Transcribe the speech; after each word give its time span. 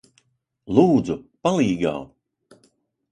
Lūdzu, 0.77 1.17
palīgā! 1.47 1.91